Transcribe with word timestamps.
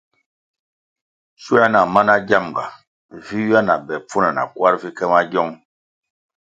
Schuer 1.41 1.69
na 1.71 1.81
mana 1.93 2.15
giamga 2.27 2.65
vi 3.23 3.37
ywia 3.43 3.61
na 3.67 3.73
be 3.85 3.95
pfuna 4.07 4.29
na 4.37 4.43
kwar 4.53 4.73
vi 4.81 4.89
ke 4.97 5.05
magiong. 5.11 5.53